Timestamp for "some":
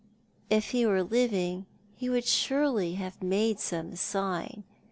3.59-3.95